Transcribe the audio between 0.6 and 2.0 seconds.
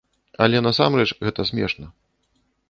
насамрэч гэта смешна.